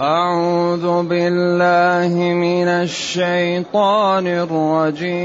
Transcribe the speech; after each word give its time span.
أعوذ 0.00 1.02
بالله 1.02 2.14
من 2.14 2.68
الشيطان 2.68 4.26
الرجيم. 4.26 5.18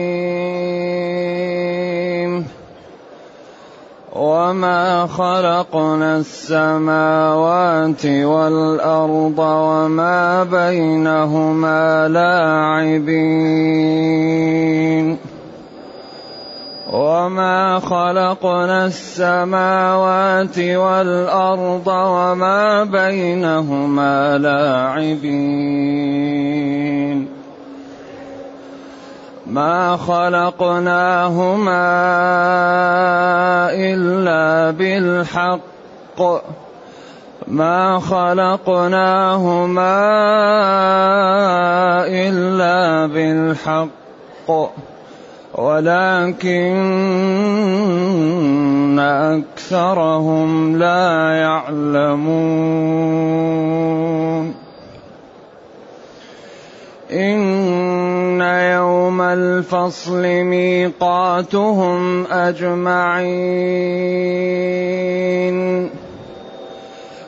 وما 4.14 5.08
خلقنا 5.08 6.18
السماوات 6.18 8.06
والأرض 8.06 9.40
وما 9.40 10.44
بينهما 10.44 12.08
لاعبين. 12.08 13.14
وما 16.94 17.80
خلقنا 17.80 18.86
السماوات 18.86 20.60
والارض 20.60 21.88
وما 21.88 22.84
بينهما 22.84 24.38
لاعبين 24.38 25.74
ما 29.48 29.98
خلقناهما 29.98 31.86
الا 33.74 34.72
بالحق 34.72 36.22
ما 37.48 38.00
خلقناهما 38.00 39.98
الا 42.06 43.08
بالحق 43.08 44.50
ولكن 45.56 46.74
أكثرهم 49.00 50.78
لا 50.78 51.32
يعلمون. 51.36 52.54
إن 57.12 58.42
يوم 58.42 59.22
الفصل 59.22 60.22
ميقاتهم 60.44 62.26
أجمعين. 62.26 63.74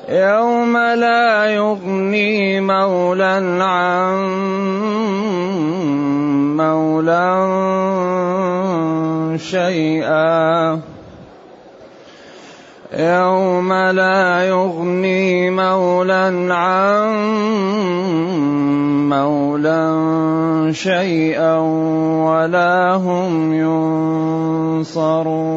يوم 0.09 0.77
لا 0.77 1.45
يغني 1.45 2.61
مولى 2.61 3.61
عن 3.61 4.15
مولى 6.57 7.84
شيئا. 9.37 10.79
يوم 12.93 13.73
لا 13.73 14.47
يغني 14.47 15.49
مولى 15.49 16.53
عن 16.53 17.13
مولى 19.09 19.93
شيئا 20.73 21.57
ولا 22.25 22.95
هم 22.95 23.53
ينصرون. 24.81 25.55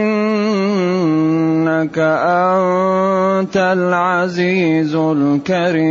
أنت 1.99 3.57
العزيز 3.57 4.95
الكريم. 4.95 5.91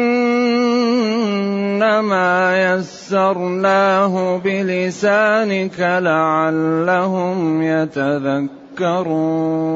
يسرناه 2.74 4.36
بلسانك 4.44 5.80
لعلهم 5.80 7.62
يتذكرون. 7.62 8.60
تذكرون 8.80 9.70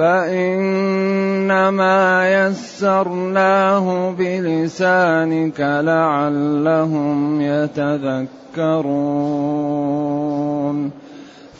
فإنما 0.00 1.98
يسرناه 2.32 4.10
بلسانك 4.18 5.60
لعلهم 5.60 7.40
يتذكرون. 7.40 8.30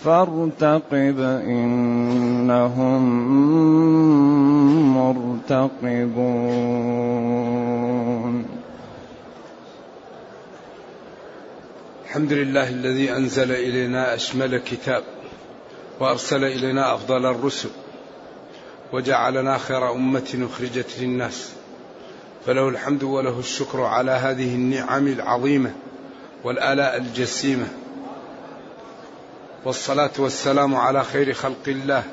فارتقب 0.04 1.20
إنهم 1.46 3.02
مرتقبون. 4.96 6.04
الحمد 12.04 12.32
لله 12.32 12.68
الذي 12.68 13.16
أنزل 13.16 13.52
إلينا 13.52 14.14
أشمل 14.14 14.58
كتاب 14.58 15.02
وأرسل 16.00 16.44
إلينا 16.44 16.94
أفضل 16.94 17.26
الرسل. 17.26 17.68
وجعلنا 18.92 19.58
خير 19.58 19.92
أمة 19.92 20.48
أخرجت 20.52 20.98
للناس. 20.98 21.52
فله 22.46 22.68
الحمد 22.68 23.02
وله 23.02 23.38
الشكر 23.38 23.82
على 23.82 24.10
هذه 24.10 24.54
النعم 24.54 25.06
العظيمة 25.06 25.72
والآلاء 26.44 26.96
الجسيمة. 26.96 27.68
والصلاة 29.64 30.10
والسلام 30.18 30.74
على 30.74 31.04
خير 31.04 31.32
خلق 31.32 31.68
الله 31.68 32.04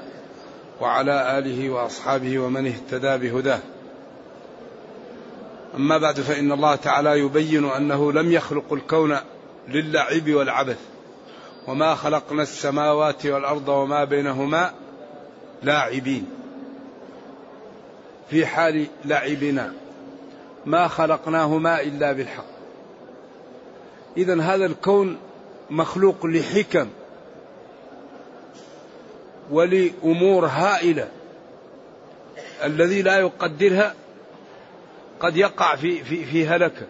وعلى 0.81 1.39
آله 1.39 1.69
وأصحابه 1.69 2.39
ومن 2.39 2.67
اهتدى 2.67 3.29
بهداه. 3.29 3.59
أما 5.75 5.97
بعد 5.97 6.19
فإن 6.19 6.51
الله 6.51 6.75
تعالى 6.75 7.19
يبين 7.19 7.69
أنه 7.69 8.11
لم 8.11 8.31
يخلق 8.31 8.73
الكون 8.73 9.17
للعب 9.67 10.29
والعبث. 10.29 10.79
وما 11.67 11.95
خلقنا 11.95 12.41
السماوات 12.43 13.25
والأرض 13.25 13.67
وما 13.67 14.03
بينهما 14.03 14.71
لاعبين. 15.63 16.36
في 18.29 18.45
حال 18.45 18.87
لعبنا 19.05 19.73
ما 20.65 20.87
خلقناهما 20.87 21.81
إلا 21.81 22.11
بالحق. 22.11 22.45
اذا 24.17 24.41
هذا 24.41 24.65
الكون 24.65 25.17
مخلوق 25.69 26.25
لحكم 26.25 26.87
ولأمور 29.51 30.45
هائلة. 30.45 31.09
الذي 32.63 33.01
لا 33.01 33.19
يقدرها 33.19 33.93
قد 35.19 35.37
يقع 35.37 35.75
في 35.75 36.03
في 36.03 36.25
في 36.25 36.47
هلكة. 36.47 36.87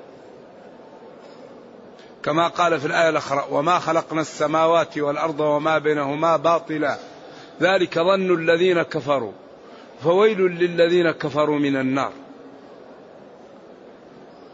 كما 2.24 2.48
قال 2.48 2.80
في 2.80 2.88
الآية 2.88 3.10
الأخرى 3.10 3.46
وما 3.52 3.80
خلقنا 3.80 4.22
السماوات 4.22 4.98
والأرض 4.98 5.40
وما 5.40 5.78
بينهما 5.78 6.38
باطلا. 6.38 6.98
ذلك 7.62 8.00
ظن 8.00 8.34
الذين 8.34 8.82
كفروا. 8.82 9.32
فويل 10.04 10.42
للذين 10.42 11.12
كفروا 11.12 11.60
من 11.60 11.76
النار. 11.76 12.12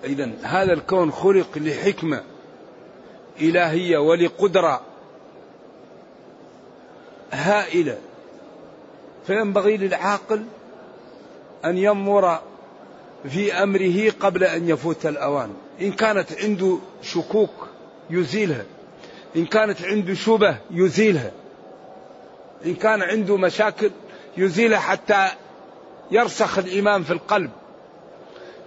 إذا 0.04 0.31
هذا 0.44 0.74
الكون 0.74 1.12
خلق 1.12 1.57
لحكمة 1.57 2.24
إلهية 3.42 3.98
ولقدرة 3.98 4.81
هائلة. 7.31 7.98
فينبغي 9.28 9.78
للعاقل 9.78 10.44
أن 11.66 11.78
ينظر 11.78 12.39
في 13.30 13.54
أمره 13.54 14.12
قبل 14.19 14.44
أن 14.44 14.69
يفوت 14.69 15.06
الأوان. 15.06 15.54
إن 15.81 15.92
كانت 15.92 16.34
عنده 16.34 16.78
شكوك 17.01 17.68
يزيلها. 18.10 18.66
إن 19.36 19.46
كانت 19.46 19.81
عنده 19.81 20.13
شبه 20.13 20.57
يزيلها. 20.72 21.31
إن 22.66 22.75
كان 22.75 23.01
عنده 23.01 23.38
مشاكل 23.38 23.92
يزيلها 24.38 24.80
حتى 24.80 25.27
يرسخ 26.12 26.57
الإيمان 26.57 27.03
في 27.03 27.13
القلب. 27.13 27.50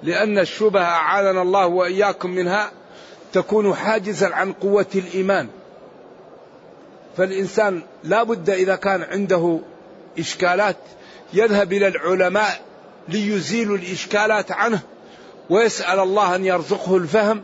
لأن 0.03 0.39
الشبه 0.39 0.83
أعاذنا 0.83 1.43
الله 1.43 1.67
وإياكم 1.67 2.31
منها 2.31 2.71
تكون 3.33 3.75
حاجزا 3.75 4.35
عن 4.35 4.53
قوة 4.53 4.87
الإيمان. 4.95 5.49
فالإنسان 7.17 7.83
لا 8.05 8.23
بد 8.23 8.51
إذا 8.51 8.77
كان 8.77 9.03
عنده 9.03 9.61
إشكالات 10.19 10.77
يذهب 11.33 11.73
إلى 11.73 11.89
العلماء 11.89 12.61
ليزيلوا 13.09 13.77
الإشكالات 13.77 14.53
عنه 14.53 14.81
ويسأل 15.51 15.99
الله 15.99 16.35
أن 16.35 16.45
يرزقه 16.45 16.97
الفهم 16.97 17.43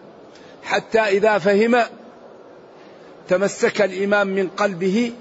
حتى 0.62 1.00
إذا 1.00 1.38
فهم 1.38 1.82
تمسك 3.28 3.82
الإيمان 3.82 4.26
من 4.26 4.48
قلبه 4.48 5.12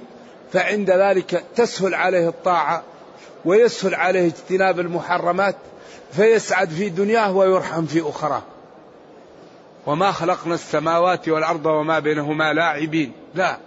فعند 0.54 0.92
ذلك 0.92 1.44
تسهل 1.56 1.94
عليه 1.94 2.28
الطاعة 2.28 2.84
ويسهل 3.46 3.96
عليه 3.96 4.26
اجتناب 4.26 4.80
المحرمات 4.80 5.56
فيسعد 6.12 6.70
في 6.70 6.90
دنياه 6.90 7.36
ويرحم 7.36 7.86
في 7.86 8.02
أخراه 8.10 8.42
وما 9.86 10.12
خلقنا 10.12 10.54
السماوات 10.54 11.30
والأرض 11.30 11.66
وما 11.66 12.00
بينهما 12.00 12.54
لاعبين. 12.54 13.12
لا. 13.36 13.58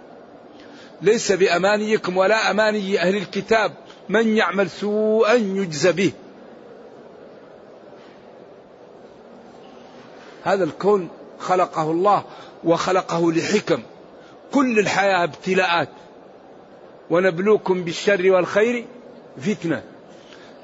ليس 1.01 1.31
بأمانيكم 1.31 2.17
ولا 2.17 2.51
أماني 2.51 3.01
أهل 3.01 3.15
الكتاب 3.15 3.73
من 4.09 4.37
يعمل 4.37 4.69
سوءا 4.69 5.33
يجزى 5.33 5.91
به. 5.91 6.11
هذا 10.43 10.63
الكون 10.63 11.09
خلقه 11.39 11.91
الله 11.91 12.23
وخلقه 12.63 13.31
لحكم. 13.31 13.81
كل 14.53 14.79
الحياة 14.79 15.23
ابتلاءات. 15.23 15.89
ونبلوكم 17.09 17.83
بالشر 17.83 18.31
والخير 18.31 18.85
فتنة. 19.41 19.83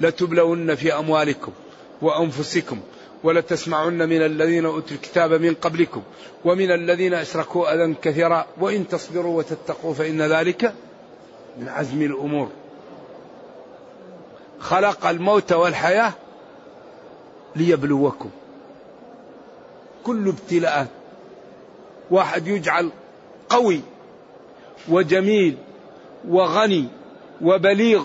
لتبلون 0.01 0.75
في 0.75 0.93
أموالكم 0.93 1.51
وأنفسكم 2.01 2.79
ولتسمعن 3.23 4.09
من 4.09 4.21
الذين 4.25 4.65
أوتوا 4.65 4.95
الكتاب 4.95 5.33
من 5.33 5.53
قبلكم 5.53 6.01
ومن 6.45 6.71
الذين 6.71 7.13
أشركوا 7.13 7.73
أذى 7.73 7.93
كثيرا. 8.01 8.45
وإن 8.59 8.87
تصبروا 8.87 9.37
وتتقوا 9.37 9.93
فإن 9.93 10.21
ذلك 10.21 10.73
من 11.57 11.69
عزم 11.69 12.01
الأمور. 12.01 12.49
خلق 14.59 15.05
الموت 15.05 15.53
والحياة 15.53 16.13
ليبلوكم. 17.55 18.29
كل 20.03 20.27
ابتلاءات 20.27 20.87
واحد 22.11 22.47
يجعل 22.47 22.91
قوي 23.49 23.81
وجميل 24.89 25.57
وغني 26.27 26.87
وبليغ 27.41 28.03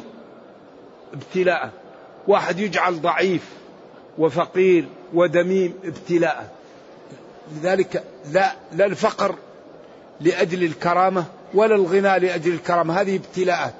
ابتلاء. 1.12 1.70
واحد 2.28 2.58
يجعل 2.58 3.00
ضعيف 3.00 3.42
وفقير 4.18 4.88
ودميم 5.14 5.74
ابتلاء. 5.84 6.50
لذلك 7.56 8.04
لا 8.32 8.52
لا 8.72 8.86
الفقر 8.86 9.34
لأجل 10.20 10.64
الكرامة 10.64 11.24
ولا 11.54 11.74
الغنى 11.74 12.18
لأجل 12.18 12.52
الكرامة. 12.52 13.00
هذه 13.00 13.16
ابتلاءات. 13.16 13.74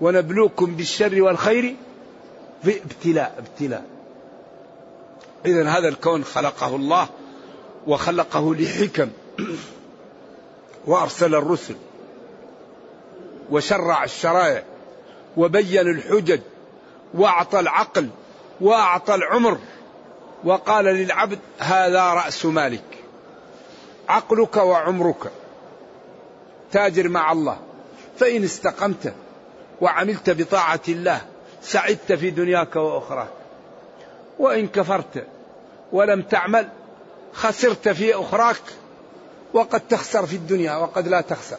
ونبلوكم 0.00 0.74
بالشر 0.74 1.22
والخير 1.22 1.76
في 2.62 2.82
ابتلاء 2.82 3.34
ابتلاء. 3.38 3.84
إذا 5.46 5.68
هذا 5.68 5.88
الكون 5.88 6.24
خلقه 6.24 6.76
الله 6.76 7.08
وخلقه 7.86 8.54
لحكم. 8.54 9.08
وأرسل 10.86 11.34
الرسل 11.34 11.74
وشرع 13.50 14.04
الشرائع. 14.04 14.62
وبين 15.36 15.88
الحجج 15.88 16.40
وأعطى 17.14 17.60
العقل 17.60 18.08
وأعطى 18.60 19.14
العمر 19.14 19.58
وقال 20.44 20.84
للعبد 20.84 21.38
هذا 21.58 22.02
رأس 22.02 22.46
مالك 22.46 22.98
عقلك 24.08 24.56
وعمرك 24.56 25.30
تاجر 26.72 27.08
مع 27.08 27.32
الله 27.32 27.58
فإن 28.18 28.44
استقمت 28.44 29.14
وعملت 29.80 30.30
بطاعة 30.30 30.80
الله 30.88 31.20
سعدت 31.62 32.12
في 32.12 32.30
دنياك 32.30 32.76
وأخراك 32.76 33.28
وإن 34.38 34.68
كفرت 34.68 35.26
ولم 35.92 36.22
تعمل 36.22 36.68
خسرت 37.32 37.88
في 37.88 38.14
أخراك 38.14 38.62
وقد 39.54 39.80
تخسر 39.80 40.26
في 40.26 40.36
الدنيا 40.36 40.76
وقد 40.76 41.08
لا 41.08 41.20
تخسر 41.20 41.58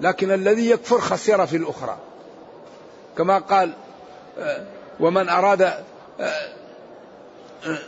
لكن 0.00 0.32
الذي 0.32 0.70
يكفر 0.70 1.00
خسر 1.00 1.46
في 1.46 1.56
الأخرى. 1.56 1.98
كما 3.18 3.38
قال 3.38 3.72
آه، 4.38 4.66
ومن 5.00 5.28
أراد 5.28 5.62
آه، 5.62 5.84
آه، 6.20 7.78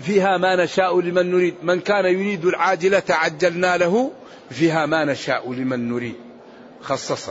فيها 0.00 0.36
ما 0.36 0.64
نشاء 0.64 1.00
لمن 1.00 1.30
نريد. 1.30 1.54
من 1.62 1.80
كان 1.80 2.04
يريد 2.04 2.44
العاجلة 2.44 3.02
عجلنا 3.10 3.76
له 3.76 4.12
فيها 4.50 4.86
ما 4.86 5.04
نشاء 5.04 5.52
لمن 5.52 5.88
نريد. 5.88 6.16
خصص. 6.82 7.30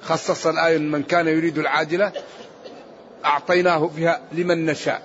خصص 0.00 0.46
الآية 0.46 0.78
من 0.78 1.02
كان 1.02 1.28
يريد 1.28 1.58
العاجلة 1.58 2.12
أعطيناه 3.24 3.86
فيها 3.86 4.20
لمن 4.32 4.66
نشاء. 4.66 5.02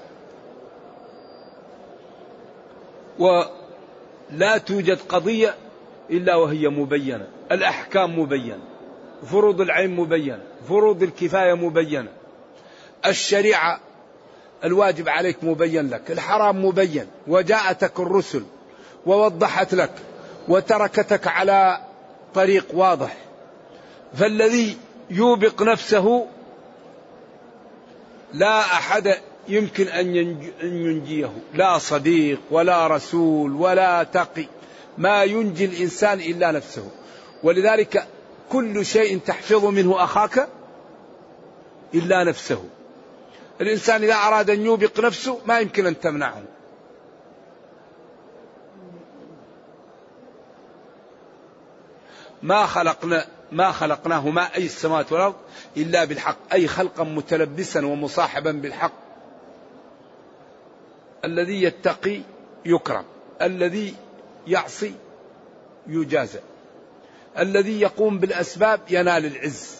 ولا 3.19 4.57
توجد 4.57 4.99
قضية 5.09 5.55
إلا 6.09 6.35
وهي 6.35 6.67
مبينة. 6.67 7.27
الأحكام 7.51 8.19
مبينة. 8.19 8.76
فروض 9.31 9.61
العين 9.61 9.95
مبينة 9.95 10.43
فروض 10.69 11.03
الكفاية 11.03 11.53
مبينة 11.53 12.09
الشريعة 13.05 13.79
الواجب 14.63 15.09
عليك 15.09 15.43
مبين 15.43 15.89
لك 15.89 16.11
الحرام 16.11 16.65
مبين. 16.65 17.07
وجاءتك 17.27 17.99
الرسل 17.99 18.43
ووضحت 19.05 19.73
لك 19.73 19.91
وتركتك 20.47 21.27
على 21.27 21.81
طريق 22.33 22.65
واضح. 22.73 23.17
فالذي 24.13 24.77
يوبق 25.09 25.61
نفسه 25.61 26.27
لا 28.33 28.59
أحد 28.59 29.15
يمكن 29.47 29.87
أن 29.87 30.15
ينجيه. 30.61 31.31
لا 31.53 31.77
صديق 31.77 32.39
ولا 32.51 32.87
رسول 32.87 33.53
ولا 33.53 34.03
تقي. 34.03 34.45
ما 34.97 35.23
ينجي 35.23 35.65
الإنسان 35.65 36.19
إلا 36.19 36.51
نفسه. 36.51 36.89
ولذلك 37.43 38.07
كل 38.51 38.85
شيء 38.85 39.19
تحفظ 39.19 39.65
منه 39.65 40.03
أخاك 40.03 40.47
إلا 41.93 42.23
نفسه. 42.23 42.63
الإنسان 43.61 44.03
إذا 44.03 44.15
أراد 44.15 44.49
أن 44.49 44.61
يوبق 44.65 44.99
نفسه 44.99 45.39
ما 45.45 45.59
يمكن 45.59 45.85
أن 45.85 45.99
تمنعه. 45.99 46.43
ما 52.43 52.65
خلقنا 52.65 53.25
ما 53.51 53.71
خلقناهما 53.71 54.55
أي 54.55 54.65
السماوات 54.65 55.11
والأرض 55.11 55.35
إلا 55.77 56.05
بالحق 56.05 56.37
أي 56.53 56.67
خلقا 56.67 57.03
متلبسا 57.03 57.85
ومصاحبا 57.85 58.51
بالحق. 58.51 58.93
الذي 61.25 61.63
يتقي 61.63 62.21
يكرم 62.65 63.03
الذي 63.41 63.95
يعصي 64.47 64.93
يجازى. 65.87 66.39
الذي 67.39 67.81
يقوم 67.81 68.19
بالأسباب 68.19 68.79
ينال 68.89 69.25
العز. 69.25 69.75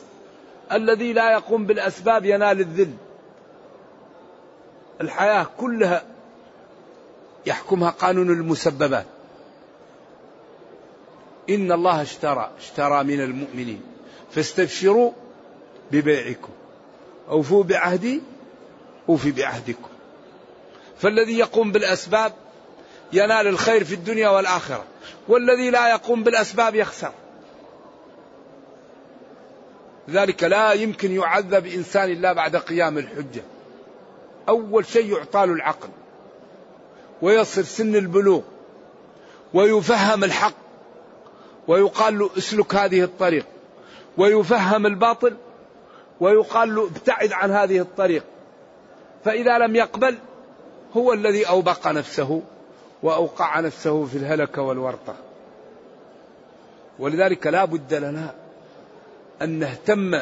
الذي 0.72 1.14
لا 1.14 1.32
يقوم 1.32 1.66
بالأسباب 1.66 2.26
ينال 2.26 2.60
الذل. 2.60 2.94
الحياة 5.02 5.48
كلها 5.58 6.06
يحكمها 7.46 7.90
قانون 7.90 8.30
المسببات. 8.30 9.06
إن 11.50 11.72
الله 11.72 12.02
اشترى 12.02 12.52
اشترى 12.60 13.04
من 13.04 13.22
المؤمنين. 13.22 13.82
فاستبشروا 14.32 15.12
ببيعكم. 15.92 16.52
أوفوا 17.30 17.64
بعهدي 17.64 18.22
أوفي 19.10 19.32
بعهدكم. 19.32 19.90
فالذي 21.00 21.38
يقوم 21.38 21.72
بالأسباب 21.72 22.34
ينال 23.14 23.48
الخير 23.48 23.84
في 23.84 23.96
الدنيا 23.96 24.30
والآخرة. 24.30 24.84
والذي 25.28 25.70
لا 25.70 25.90
يقوم 25.90 26.24
بالأسباب 26.24 26.76
يخسر. 26.76 27.12
ذلك 30.10 30.44
لا 30.44 30.72
يمكن 30.72 31.12
يعذب 31.12 31.66
إنسان 31.66 32.12
إلا 32.12 32.34
بعد 32.34 32.56
قيام 32.56 32.98
الحجة. 32.98 33.42
أول 34.50 34.86
شيء 34.86 35.18
يعطى 35.18 35.46
له 35.46 35.54
العقل 35.54 35.90
ويصل 37.22 37.66
سن 37.66 37.96
البلوغ 37.96 38.42
ويفهم 39.54 40.24
الحق 40.24 40.54
ويقال 41.68 42.20
له 42.20 42.30
اسلك 42.38 42.76
هذه 42.76 43.04
الطريق 43.04 43.46
ويفهم 44.18 44.86
الباطل 44.86 45.38
ويقال 46.20 46.76
له 46.76 46.84
ابتعد 46.84 47.32
عن 47.32 47.52
هذه 47.52 47.80
الطريق. 47.80 48.24
فإذا 49.26 49.58
لم 49.58 49.76
يقبل 49.76 50.18
هو 50.98 51.14
الذي 51.14 51.50
أوبق 51.50 51.88
نفسه 51.88 52.42
وأوقع 53.04 53.60
نفسه 53.60 54.06
في 54.06 54.18
الهلكة 54.18 54.62
والورطة. 54.62 55.16
ولذلك 57.00 57.48
لا 57.48 57.66
بد 57.66 57.94
لنا 57.94 58.47
أن 59.42 59.50
نهتم 59.50 60.22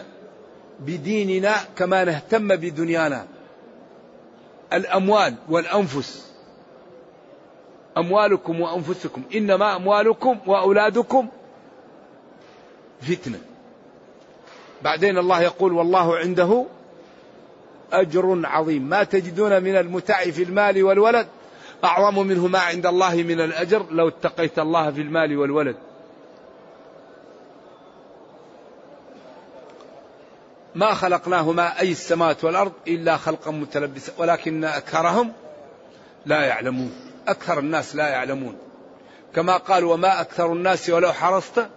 بديننا 0.80 1.56
كما 1.76 2.04
نهتم 2.04 2.48
بدنيانا. 2.48 3.26
الأموال 4.74 5.36
والأنفس. 5.50 6.32
أموالكم 7.98 8.62
وأنفسكم. 8.62 9.22
إنما 9.36 9.76
أموالكم 9.76 10.40
وأولادكم 10.48 11.28
فتنة. 13.02 13.40
بعدين 14.82 15.18
الله 15.18 15.42
يقول 15.42 15.74
والله 15.74 16.18
عنده 16.18 16.66
أجر 17.92 18.42
عظيم. 18.44 18.90
ما 18.90 19.04
تجدون 19.04 19.64
من 19.64 19.76
المتع 19.76 20.24
في 20.24 20.44
المال 20.44 20.84
والولد؟ 20.84 21.28
أعظم 21.84 22.28
منه 22.28 22.48
ما 22.48 22.60
عند 22.60 22.86
الله 22.86 23.16
من 23.16 23.42
الأجر. 23.42 23.86
لو 23.92 24.08
اتقيت 24.08 24.60
الله 24.60 24.92
في 24.92 25.02
المال 25.02 25.38
والولد. 25.38 25.76
ما 30.76 30.94
خلقناهما 30.94 31.80
أي 31.80 31.92
السماوات 31.92 32.44
والأرض 32.44 32.72
إلا 32.88 33.18
خلقا 33.18 33.52
متلبسا 33.52 34.14
ولكن 34.18 34.64
أكثرهم 34.64 35.34
لا 36.26 36.42
يعلمون 36.42 36.92
أكثر 37.28 37.60
الناس 37.60 37.96
لا 37.96 38.08
يعلمون. 38.08 38.58
كما 39.36 39.58
قال 39.58 39.84
وما 39.84 40.22
أكثر 40.22 40.54
الناس 40.54 40.90
ولو 40.90 41.14
حرصت 41.14 41.68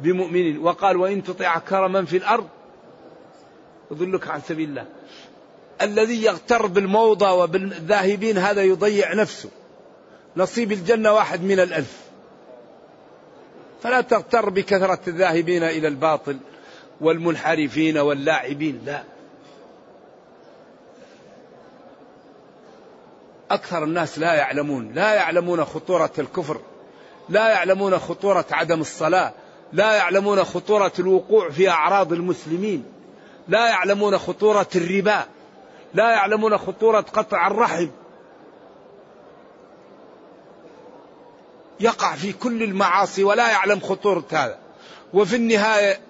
بمؤمنين 0.00 0.58
وقال 0.58 0.96
وإن 0.96 1.22
تطع 1.24 1.56
أكثر 1.56 1.88
من 1.88 2.04
في 2.04 2.16
الأرض 2.16 2.48
يضلك 3.90 4.28
عن 4.28 4.40
سبيل 4.40 4.68
الله 4.68 4.86
الذي 5.82 6.24
يغتر 6.24 6.66
بالموضة 6.66 7.32
وبالذاهبين 7.32 8.38
هذا 8.38 8.62
يضيع 8.62 9.14
نفسه. 9.14 9.48
نصيب 10.36 10.72
الجنة 10.72 11.12
واحد 11.12 11.42
من 11.42 11.60
الألف. 11.60 11.98
فلا 13.82 14.00
تغتر 14.00 14.50
بكثرة 14.50 15.00
الذاهبين 15.08 15.62
إلى 15.62 15.88
الباطل. 15.88 16.38
والمنحرفين 17.00 17.98
واللاعبين. 17.98 18.82
لا. 18.86 19.02
أكثر 23.50 23.84
الناس 23.84 24.18
لا 24.18 24.34
يعلمون. 24.34 24.92
لا 24.92 25.14
يعلمون 25.14 25.64
خطورة 25.64 26.12
الكفر. 26.18 26.60
لا 27.28 27.48
يعلمون 27.48 27.98
خطورة 27.98 28.44
عدم 28.50 28.80
الصلاة. 28.80 29.32
لا 29.72 29.96
يعلمون 29.96 30.44
خطورة 30.44 30.92
الوقوع 30.98 31.50
في 31.50 31.68
أعراض 31.68 32.12
المسلمين. 32.12 32.84
لا 33.48 33.68
يعلمون 33.68 34.18
خطورة 34.18 34.68
الربا. 34.76 35.24
لا 35.94 36.10
يعلمون 36.10 36.58
خطورة 36.58 37.00
قطع 37.00 37.46
الرحم. 37.46 37.88
يقع 41.80 42.14
في 42.14 42.32
كل 42.32 42.62
المعاصي 42.62 43.24
ولا 43.24 43.50
يعلم 43.50 43.80
خطورة 43.80 44.24
هذا. 44.30 44.58
وفي 45.14 45.36
النهاية 45.36 46.07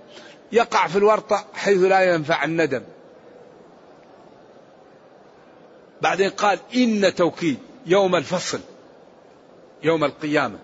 يقع 0.53 0.87
في 0.87 0.99
الورطة 0.99 1.45
حيث 1.55 1.79
لا 1.79 2.15
ينفع 2.15 2.45
الندم. 2.45 2.83
بعدين 6.03 6.31
قال 6.31 6.59
إن 6.75 7.15
توكيد 7.15 7.59
يوم 7.87 8.17
الفصل 8.17 8.61
يوم 9.83 10.05
القيامة. 10.05 10.59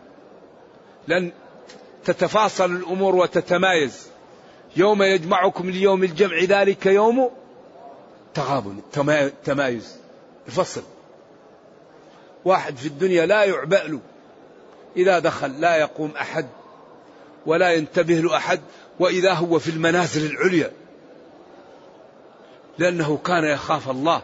لن 1.08 1.32
تتفاصل 2.04 2.76
الأمور 2.76 3.16
وتتمايز. 3.16 4.08
يوم 4.76 5.02
يجمعكم 5.02 5.70
ليوم 5.70 6.04
الجمع 6.04 6.38
ذلك 6.38 6.86
يوم 6.86 7.30
تغابن 8.34 8.80
تمايز. 9.44 9.96
الفصل. 10.46 10.82
واحد 12.44 12.76
في 12.76 12.86
الدنيا 12.86 13.26
لا 13.26 13.44
يعبأ 13.44 13.76
له 13.76 14.00
إذا 14.96 15.18
دخل 15.18 15.60
لا 15.60 15.76
يقوم 15.76 16.12
أحد 16.20 16.46
ولا 17.46 17.72
ينتبه 17.72 18.14
له 18.14 18.36
أحد 18.36 18.60
وإذا 19.00 19.32
هو 19.32 19.58
في 19.58 19.70
المنازل 19.70 20.30
العليا 20.30 20.70
لأنه 22.78 23.16
كان 23.16 23.44
يخاف 23.44 23.90
الله 23.90 24.22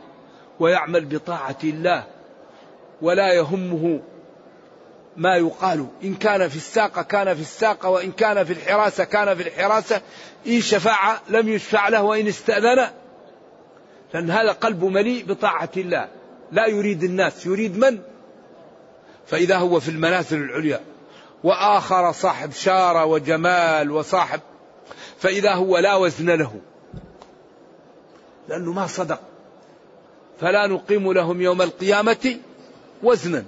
ويعمل 0.60 1.04
بطاعة 1.04 1.58
الله 1.64 2.04
ولا 3.02 3.32
يهمه 3.32 4.00
ما 5.16 5.36
يقال. 5.36 5.86
إن 6.04 6.14
كان 6.14 6.48
في 6.48 6.56
الساقة 6.56 7.02
كان 7.02 7.34
في 7.34 7.40
الساقة 7.40 7.88
وإن 7.88 8.12
كان 8.12 8.44
في 8.44 8.52
الحراسة 8.52 9.04
كان 9.04 9.34
في 9.34 9.48
الحراسة. 9.48 10.00
إن 10.46 10.60
شفع 10.60 11.18
لم 11.28 11.48
يشفع 11.48 11.88
له 11.88 12.02
وإن 12.02 12.26
استأذن 12.26 12.86
لأن 14.14 14.30
هذا 14.30 14.52
قلبه 14.52 14.88
مليء 14.88 15.24
بطاعة 15.24 15.70
الله. 15.76 16.08
لا 16.52 16.66
يريد 16.66 17.02
الناس 17.02 17.46
يريد 17.46 17.78
من؟ 17.78 17.98
فإذا 19.26 19.56
هو 19.56 19.80
في 19.80 19.88
المنازل 19.88 20.42
العليا. 20.42 20.80
وآخر 21.44 22.12
صاحب 22.12 22.52
شارة 22.52 23.04
وجمال 23.04 23.90
وصاحب 23.90 24.40
فإذا 25.20 25.54
هو 25.54 25.78
لا 25.78 25.96
وزن 25.96 26.30
له. 26.30 26.60
لأنه 28.48 28.72
ما 28.72 28.86
صدق. 28.86 29.20
فلا 30.40 30.66
نقيم 30.66 31.12
لهم 31.12 31.40
يوم 31.40 31.62
القيامة 31.62 32.36
وزنا. 33.02 33.44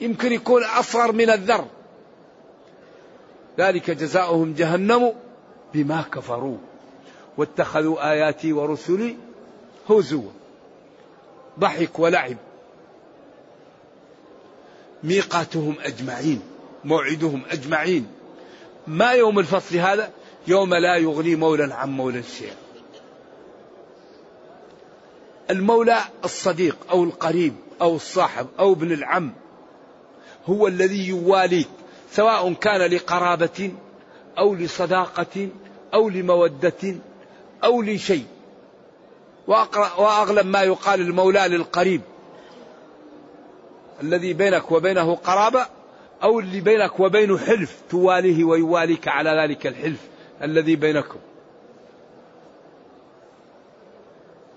يمكن 0.00 0.32
يكون 0.32 0.64
أصغر 0.64 1.12
من 1.12 1.30
الذر. 1.30 1.66
ذلك 3.58 3.90
جزاؤهم 3.90 4.54
جهنم 4.54 5.12
بما 5.74 6.02
كفروا. 6.12 6.58
واتخذوا 7.38 8.10
آياتي 8.10 8.52
ورسلي 8.52 9.16
هزوا. 9.90 10.30
ضحك 11.58 11.98
ولعب. 11.98 12.36
ميقاتهم 15.04 15.74
أجمعين. 15.82 16.42
موعدهم 16.84 17.42
أجمعين. 17.50 18.06
ما 18.86 19.10
يوم 19.12 19.38
الفصل 19.38 19.76
هذا؟ 19.76 20.10
يوم 20.46 20.74
لا 20.74 20.96
يغني 20.96 21.36
مولى 21.36 21.74
عن 21.74 21.90
مولى 21.90 22.22
شيئا 22.22 22.54
المولى 25.50 25.98
الصديق 26.24 26.76
أو 26.90 27.04
القريب 27.04 27.54
أو 27.80 27.96
الصاحب 27.96 28.46
أو 28.58 28.72
ابن 28.72 28.92
العم 28.92 29.32
هو 30.46 30.66
الذي 30.66 31.08
يواليك 31.08 31.68
سواء 32.12 32.52
كان 32.52 32.80
لقرابة 32.90 33.72
أو 34.38 34.54
لصداقة 34.54 35.48
أو 35.94 36.08
لمودة 36.08 36.96
أو 37.64 37.82
لشيء. 37.82 38.24
وأغلب 39.46 40.46
ما 40.46 40.62
يقال 40.62 41.00
المولى 41.00 41.48
للقريب 41.48 42.00
الذي 44.02 44.32
بينك 44.32 44.72
وبينه 44.72 45.14
قرابة 45.14 45.66
أو 46.22 46.40
اللي 46.40 46.60
بينك 46.60 47.00
وبينه 47.00 47.38
حلف 47.38 47.82
تواليه 47.90 48.44
ويواليك 48.44 49.08
على 49.08 49.30
ذلك 49.30 49.66
الحلف. 49.66 50.00
الذي 50.42 50.76
بينكم. 50.76 51.18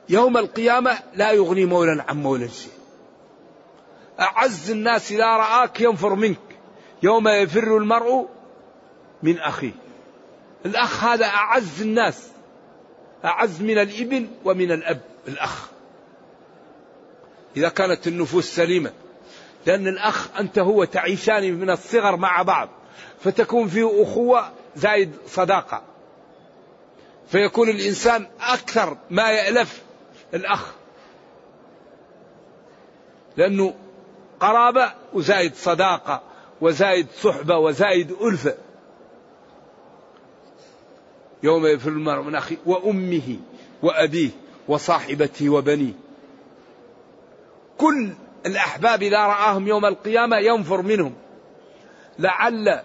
يوم 0.09 0.37
القيامة 0.37 0.99
لا 1.13 1.31
يغني 1.31 1.65
مولا 1.65 2.05
عن 2.07 2.23
مولا 2.23 2.47
شيء. 2.47 2.71
أعز 4.19 4.71
الناس 4.71 5.11
إذا 5.11 5.25
رآك 5.25 5.81
ينفر 5.81 6.15
منك. 6.15 6.39
يوم 7.03 7.27
يفر 7.27 7.77
المرء 7.77 8.27
من 9.23 9.39
أخيه. 9.39 9.71
الأخ 10.65 11.03
هذا 11.03 11.25
أعز 11.25 11.81
الناس. 11.81 12.29
أعز 13.25 13.61
من 13.61 13.77
الإبل 13.77 14.27
ومن 14.45 14.71
الأب 14.71 15.01
الأخ. 15.27 15.69
إذا 17.57 17.69
كانت 17.69 18.07
النفوس 18.07 18.45
سليمة. 18.55 18.91
لأن 19.65 19.87
الأخ 19.87 20.39
أنت 20.39 20.59
هو 20.59 20.83
تعيشان 20.83 21.53
من 21.53 21.69
الصغر 21.69 22.15
مع 22.15 22.41
بعض. 22.41 22.69
فتكون 23.19 23.67
فيه 23.67 24.03
أخوة 24.03 24.51
زايد 24.75 25.11
صداقة. 25.27 25.81
فيكون 27.27 27.69
الإنسان 27.69 28.27
أكثر 28.41 28.97
ما 29.09 29.31
يألف 29.31 29.81
الأخ. 30.33 30.73
لأنه 33.37 33.73
قرابة 34.39 34.93
وزايد 35.13 35.55
صداقة 35.55 36.21
وزايد 36.61 37.07
صحبة 37.21 37.57
وزايد 37.57 38.11
ألفة. 38.11 38.55
يوم 41.43 41.65
يفر 41.65 41.89
المرء 41.89 42.21
من 42.21 42.35
أخيه 42.35 42.57
وأمه 42.65 43.37
وأبيه 43.83 44.29
وصاحبته 44.67 45.49
وبنيه. 45.49 45.93
كل 47.77 48.13
الأحباب 48.45 49.03
إذا 49.03 49.19
رآهم 49.19 49.67
يوم 49.67 49.85
القيامة 49.85 50.37
ينفر 50.37 50.81
منهم. 50.81 51.15
لعل 52.19 52.83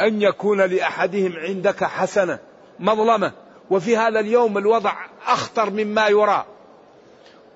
أن 0.00 0.22
يكون 0.22 0.60
لأحدهم 0.60 1.32
عندك 1.36 1.84
حسنة 1.84 2.38
مظلمة. 2.80 3.32
وفي 3.70 3.96
هذا 3.96 4.20
اليوم 4.20 4.58
الوضع 4.58 4.92
أخطر 5.26 5.70
مما 5.70 6.08
يرى. 6.08 6.44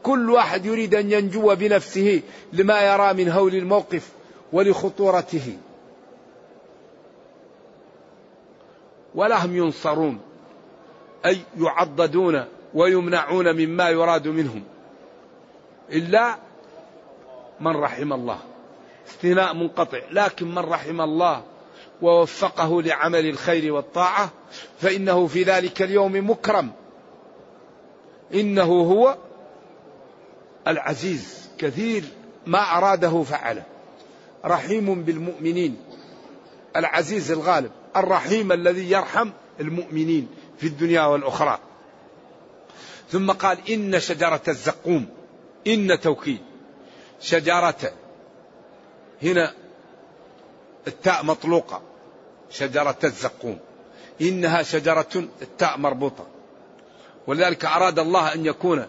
كل 0.02 0.30
واحد 0.30 0.66
يريد 0.66 0.94
أن 0.94 1.12
ينجو 1.12 1.54
بنفسه 1.54 2.22
لما 2.52 2.80
يرى 2.80 3.12
من 3.12 3.32
هول 3.32 3.54
الموقف 3.54 4.08
ولخطورته. 4.52 5.56
ولا 9.14 9.44
هم 9.44 9.56
ينصرون 9.56 10.20
أي 11.26 11.38
يعضدون 11.58 12.44
ويمنعون 12.74 13.56
مما 13.56 13.90
يراد 13.90 14.28
منهم. 14.28 14.64
إلا 15.92 16.36
من 17.60 17.76
رحم 17.76 18.12
الله. 18.12 18.38
استثناء 19.08 19.54
منقطع 19.54 19.98
لكن 20.10 20.54
من 20.54 20.58
رحم 20.58 21.00
الله 21.00 21.42
ووفقه 22.02 22.82
لعمل 22.82 23.26
الخير 23.26 23.72
والطاعة 23.72 24.30
فإنه 24.80 25.26
في 25.26 25.42
ذلك 25.42 25.82
اليوم 25.82 26.30
مكرم. 26.30 26.70
إنه 28.34 28.64
هو 28.64 29.16
العزيز 30.66 31.48
كثير 31.58 32.04
ما 32.46 32.58
أراده 32.58 33.22
فعله. 33.22 33.62
رحيم 34.44 35.02
بالمؤمنين 35.02 35.76
العزيز 36.76 37.30
الغالب 37.30 37.70
الرحيم 37.96 38.52
الذي 38.52 38.90
يرحم 38.90 39.30
المؤمنين 39.60 40.28
في 40.58 40.66
الدنيا 40.66 41.02
والأخرى. 41.02 41.58
ثم 43.10 43.30
قال 43.30 43.70
إن 43.70 44.00
شجرة 44.00 44.42
الزقوم 44.48 45.06
إن 45.66 46.00
توكيد. 46.00 46.40
شجرة 47.20 47.92
هنا 49.22 49.52
التاء 50.86 51.24
مطلوقة. 51.24 51.87
شجرة 52.50 52.98
الزقوم. 53.04 53.58
إنها 54.20 54.62
شجرة 54.62 55.28
التاء 55.42 55.78
مربوطة 55.78 56.26
ولذلك 57.26 57.64
أراد 57.64 57.98
الله 57.98 58.34
أن 58.34 58.46
يكون 58.46 58.86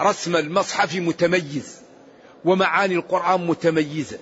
رسم 0.00 0.36
المصحف 0.36 0.94
متميز 0.94 1.80
ومعاني 2.44 2.94
القرآن 2.94 3.46
متميزة 3.46 4.18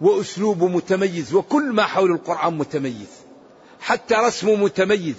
وأسلوبه 0.00 0.68
متميز 0.68 1.34
وكل 1.34 1.72
ما 1.72 1.82
حول 1.82 2.10
القرآن 2.10 2.58
متميز. 2.58 3.10
حتى 3.80 4.14
رسمه 4.14 4.54
متميز 4.54 5.14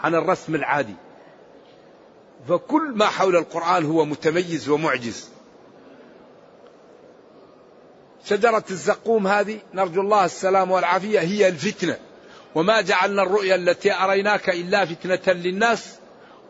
عن 0.00 0.14
الرسم 0.14 0.54
العادي. 0.54 0.94
فكل 2.48 2.92
ما 2.94 3.06
حول 3.06 3.36
القرآن 3.36 3.84
هو 3.84 4.04
متميز 4.04 4.68
ومعجز. 4.68 5.28
شجرة 8.28 8.64
الزقوم 8.70 9.26
هذه 9.26 9.58
نرجو 9.74 10.00
الله 10.00 10.24
السلام 10.24 10.70
والعافية 10.70 11.20
هي 11.20 11.48
الفتنة. 11.48 11.96
وما 12.54 12.80
جعلنا 12.80 13.22
الرؤيا 13.22 13.54
التي 13.54 13.92
أريناك 13.92 14.50
إلا 14.50 14.84
فتنة 14.84 15.34
للناس 15.34 15.94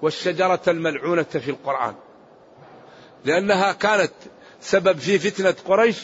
والشجرة 0.02 0.60
الملعونة 0.68 1.22
في 1.22 1.50
القرآن. 1.50 1.94
لأنها 3.24 3.72
كانت 3.72 4.12
سبب 4.60 4.98
في 4.98 5.18
فتنة 5.18 5.54
قريش 5.64 5.98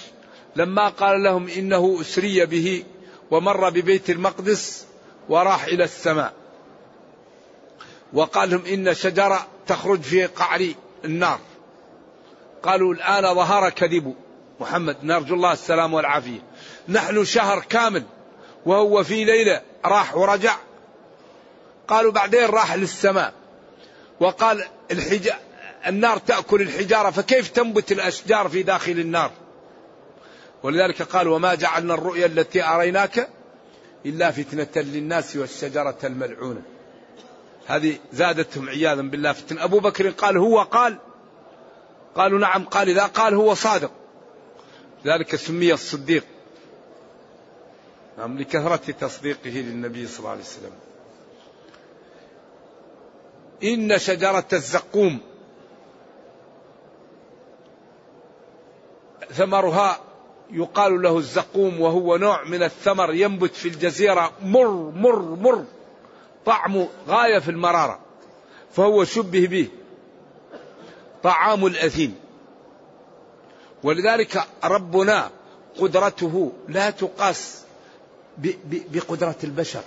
لما 0.57 0.89
قال 0.89 1.23
لهم 1.23 1.49
إنه 1.49 1.99
أسري 2.01 2.47
به 2.47 2.85
ومر 3.31 3.71
ببيت 3.71 4.11
المقدس 4.11 4.87
وراح 5.29 5.65
إلى 5.65 5.85
السماء. 5.85 6.33
وقال 8.13 8.51
لهم 8.51 8.67
إن 8.67 8.95
شجرة 8.95 9.47
تخرج 9.67 10.01
في 10.01 10.27
قعر 10.27 10.69
النار. 11.05 11.39
قالوا 12.63 12.95
الآن 12.95 13.35
ظهر 13.35 13.71
كذب 13.71 14.15
محمد 14.61 14.97
نرجو 15.03 15.35
الله 15.35 15.53
السلام 15.53 15.95
والعافية. 15.95 16.41
نحن 16.89 17.25
شهر 17.25 17.61
كامل 17.69 18.03
وهو 18.67 19.05
في 19.05 19.25
ليلة 19.25 19.63
راح 19.85 20.17
ورجع. 20.17 20.57
قالوا 21.89 22.13
بعدين 22.13 22.45
راح 22.45 22.75
للسماء. 22.75 23.33
وقال 24.21 24.65
الحج... 24.91 25.31
النار 25.87 26.19
تأكل 26.19 26.63
الحجارة 26.63 27.11
فكيف 27.11 27.49
تنبت 27.49 27.93
الأشجار 27.93 28.49
في 28.49 28.63
داخل 28.63 28.93
النار؟ 28.93 29.31
ولذلك 30.63 31.03
قال 31.03 31.29
وما 31.29 31.55
جعلنا 31.55 31.95
الرؤيا 31.95 32.27
التي 32.27 32.65
أريناك 32.65 33.29
إلا 34.07 34.31
فتنة 34.31 34.83
للناس 34.83 35.37
والشجرة 35.37 35.99
الملعونة. 36.05 36.63
هذه 37.67 37.99
زادتهم 38.13 38.69
عياذا 38.69 39.03
بالله 39.03 39.33
فتن 39.33 39.59
أبو 39.59 39.81
بكر 39.81 40.11
قال 40.11 40.37
هو 40.37 40.63
قال؟ 40.63 40.99
قالوا 42.15 42.39
نعم. 42.39 42.65
قال 42.65 42.89
إذا 42.89 43.07
قال 43.07 43.35
هو 43.35 43.55
صادق. 43.55 43.91
ذلك 45.07 45.37
سمي 45.37 45.73
الصديق. 45.73 46.25
نعم 48.19 48.39
لكثرة 48.39 48.93
تصديقه 48.93 49.51
للنبي 49.51 50.07
صلى 50.07 50.19
الله 50.19 50.31
عليه 50.31 50.41
وسلم. 50.41 50.73
إن 53.65 53.99
شجرة 53.99 54.49
الزقوم 54.53 55.21
ثمرها 59.33 60.01
يقال 60.51 61.03
له 61.03 61.19
الزقوم 61.19 61.81
وهو 61.81 62.17
نوع 62.17 62.45
من 62.45 62.63
الثمر 62.63 63.15
ينبت 63.15 63.55
في 63.55 63.69
الجزيرة 63.69 64.33
مر 64.43 64.91
مر 64.91 65.19
مر 65.19 65.65
طعمه 66.47 66.89
غاية 67.09 67.39
في 67.39 67.51
المرارة 67.51 67.99
فهو 68.73 69.05
شبه 69.05 69.47
به 69.47 69.69
طعام 71.23 71.67
الأثيم. 71.67 72.24
ولذلك 73.85 74.45
ربنا 74.65 75.31
قدرته 75.79 76.53
لا 76.69 76.91
تقاس 76.91 77.65
بقدرة 78.93 79.37
البشر 79.45 79.83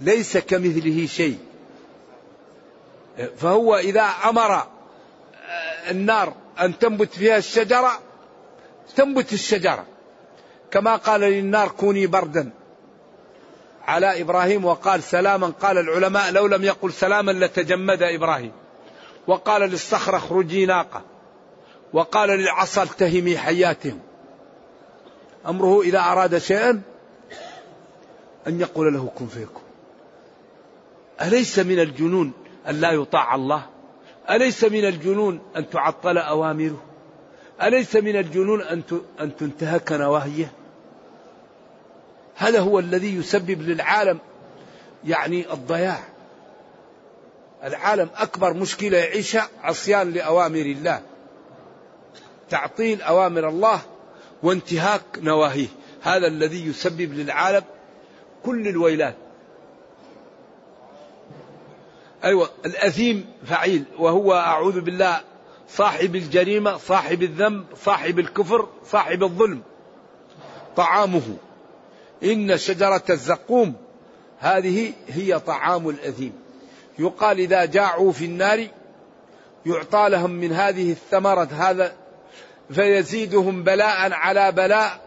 ليس 0.00 0.36
كمثله 0.36 1.06
شيء. 1.06 1.38
فهو 3.36 3.76
إذا 3.76 4.02
أمر 4.02 4.66
النار 5.90 6.34
أن 6.60 6.78
تنبت 6.78 7.12
فيها 7.12 7.36
الشجرة 7.36 8.00
تنبت 8.96 9.32
الشجرة. 9.32 9.86
كما 10.70 10.96
قال 10.96 11.20
للنار 11.20 11.68
كوني 11.68 12.06
بردا 12.06 12.50
على 13.82 14.20
إبراهيم 14.20 14.64
وقال 14.64 15.02
سلاما 15.02 15.46
قال 15.46 15.78
العلماء 15.78 16.30
لو 16.30 16.46
لم 16.46 16.64
يقل 16.64 16.92
سلاما 16.92 17.32
لتجمد 17.32 18.02
إبراهيم. 18.02 18.52
وقال 19.26 19.62
للصخرة 19.62 20.16
اخرجي 20.16 20.66
ناقة. 20.66 21.02
وقال 21.92 22.28
للعصا 22.28 22.82
التهمي 22.82 23.38
حياتهم. 23.38 24.00
أمره 25.46 25.82
إذا 25.82 25.98
أراد 25.98 26.38
شيئا 26.38 26.82
أن 28.46 28.60
يقول 28.60 28.94
له 28.94 29.12
كن 29.18 29.26
فيكون 29.26 29.62
أليس 31.22 31.58
من 31.58 31.78
الجنون 31.78 32.32
أن 32.68 32.80
لا 32.80 32.90
يطاع 32.90 33.34
الله؟ 33.34 33.66
أليس 34.30 34.64
من 34.64 34.84
الجنون 34.84 35.40
أن 35.56 35.70
تعطل 35.70 36.18
أوامره؟ 36.18 36.82
أليس 37.62 37.96
من 37.96 38.16
الجنون 38.16 38.62
أن 39.20 39.36
تنتهك 39.36 39.92
نواهيه؟ 39.92 40.52
هذا 42.36 42.60
هو 42.60 42.78
الذي 42.78 43.16
يسبب 43.16 43.62
للعالم 43.62 44.18
يعني 45.04 45.52
الضياع. 45.52 45.98
العالم 47.64 48.08
أكبر 48.16 48.54
مشكلة 48.54 48.98
يعيشها 48.98 49.48
عصيان 49.62 50.12
لأوامر 50.12 50.60
الله. 50.60 51.02
تعطيل 52.50 53.02
أوامر 53.02 53.48
الله 53.48 53.80
وانتهاك 54.42 55.02
نواهيه. 55.18 55.68
هذا 56.02 56.26
الذي 56.26 56.66
يسبب 56.66 57.14
للعالم 57.14 57.64
كل 58.44 58.68
الويلات. 58.68 59.14
أيوة 62.24 62.50
الأثيم 62.66 63.26
فعيل 63.46 63.84
وهو 63.98 64.34
أعوذ 64.34 64.80
بالله 64.80 65.20
صاحب 65.68 66.16
الجريمة 66.16 66.76
صاحب 66.76 67.22
الذنب 67.22 67.64
صاحب 67.84 68.18
الكفر 68.18 68.68
صاحب 68.90 69.22
الظلم. 69.22 69.62
طعامه. 70.76 71.36
إن 72.24 72.56
شجرة 72.56 73.04
الزقوم 73.10 73.74
هذه 74.38 74.92
هي 75.08 75.40
طعام 75.40 75.88
الأثيم. 75.88 76.32
يقال 76.98 77.38
إذا 77.38 77.64
جاعوا 77.64 78.12
في 78.12 78.24
النار 78.24 78.66
يعطى 79.66 80.08
لهم 80.08 80.30
من 80.30 80.52
هذه 80.52 80.90
الثمرة 80.90 81.48
هذا 81.52 81.96
فيزيدهم 82.70 83.62
بلاء 83.62 84.12
على 84.12 84.52
بلاء 84.52 85.00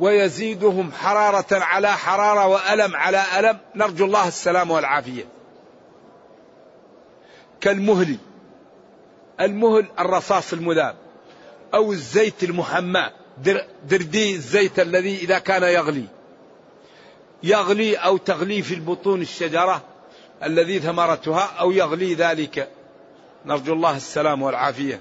ويزيدهم 0.00 0.92
حرارة 0.92 1.46
على 1.52 1.92
حرارة 1.92 2.46
وألم 2.46 2.96
على 2.96 3.22
ألم. 3.38 3.58
نرجو 3.74 4.04
الله 4.04 4.28
السلام 4.28 4.70
والعافية. 4.70 5.24
كالمهل 7.60 8.16
المهل 9.40 9.86
الرصاص 9.98 10.52
المذاب 10.52 10.96
أو 11.74 11.92
الزيت 11.92 12.44
المحمى 12.44 13.10
دردي 13.88 14.34
الزيت 14.34 14.80
الذي 14.80 15.16
إذا 15.16 15.38
كان 15.38 15.62
يغلي. 15.62 16.04
يغلي 17.42 17.96
أو 17.96 18.16
تغلي 18.16 18.62
في 18.62 18.74
البطون 18.74 19.22
الشجرة 19.22 19.82
الذي 20.42 20.78
ثمرتها 20.78 21.50
أو 21.60 21.70
يغلي 21.70 22.14
ذلك. 22.14 22.68
نرجو 23.46 23.72
الله 23.72 23.96
السلام 23.96 24.42
والعافية. 24.42 25.00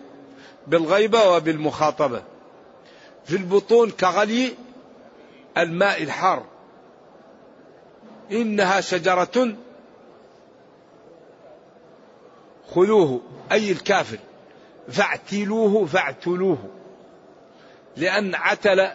بالغيبة 0.67 1.29
وبالمخاطبة. 1.29 2.23
في 3.25 3.35
البطون 3.35 3.91
كغلي 3.91 4.53
الماء 5.57 6.03
الحار. 6.03 6.45
إنها 8.31 8.81
شجرة 8.81 9.55
خذوه 12.69 13.21
أي 13.51 13.71
الكافر. 13.71 14.19
فاعتلوه 14.89 15.85
فاعتلوه. 15.85 16.57
لأن 17.97 18.35
عتل 18.35 18.89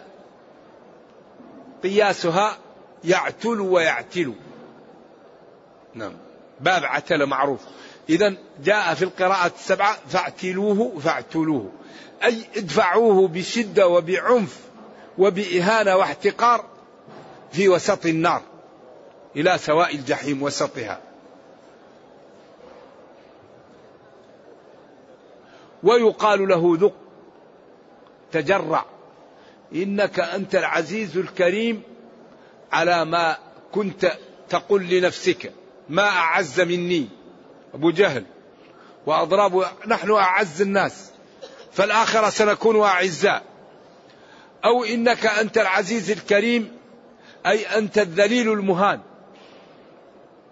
قياسها 1.83 2.57
يعتل 3.03 3.61
ويعتل. 3.61 4.33
نعم. 5.93 6.13
باب 6.59 6.83
عتل 6.83 7.25
معروف. 7.25 7.61
إذا 8.09 8.35
جاء 8.63 8.93
في 8.93 9.03
القراءة 9.03 9.51
السبعة 9.55 9.97
فاعتلوه 10.09 10.99
فاعتلوه. 10.99 11.71
أي 12.23 12.45
ادفعوه 12.55 13.27
بشدة 13.27 13.87
وبعنف 13.87 14.59
وبإهانة 15.17 15.95
واحتقار 15.95 16.65
في 17.51 17.69
وسط 17.69 18.05
النار 18.05 18.41
إلى 19.35 19.57
سواء 19.57 19.95
الجحيم 19.95 20.43
وسطها. 20.43 21.01
ويقال 25.83 26.47
له 26.47 26.77
ذق 26.79 26.93
تجرع. 28.31 28.85
إنك 29.75 30.19
أنت 30.19 30.55
العزيز 30.55 31.17
الكريم 31.17 31.81
على 32.71 33.05
ما 33.05 33.37
كنت 33.71 34.17
تقول 34.49 34.83
لنفسك 34.89 35.53
ما 35.89 36.03
أعز 36.03 36.61
مني. 36.61 37.18
أبو 37.73 37.91
جهل. 37.91 38.25
وأضراب 39.05 39.65
نحن 39.87 40.11
أعز 40.11 40.61
الناس. 40.61 41.11
فالآخرة 41.71 42.29
سنكون 42.29 42.81
أعزاء. 42.81 43.43
أو 44.65 44.83
إنك 44.83 45.25
أنت 45.25 45.57
العزيز 45.57 46.11
الكريم 46.11 46.77
أي 47.45 47.65
أنت 47.65 47.97
الذليل 47.97 48.51
المهان. 48.51 49.01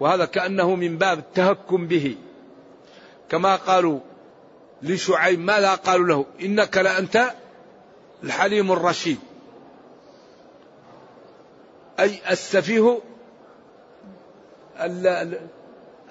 وهذا 0.00 0.24
كأنه 0.24 0.74
من 0.74 0.98
باب 0.98 1.18
التهكم 1.18 1.86
به. 1.86 2.16
كما 3.28 3.56
قالوا 3.56 4.00
لشعيب 4.82 5.40
ماذا 5.40 5.74
قالوا 5.74 6.06
له؟ 6.06 6.26
إنك 6.40 6.76
لأنت 6.76 7.34
الحليم 8.24 8.72
الرشيد. 8.72 9.18
أي 12.00 12.20
السفيه 12.30 13.00